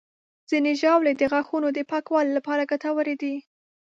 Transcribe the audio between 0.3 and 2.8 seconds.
ځینې ژاولې د غاښونو د پاکوالي لپاره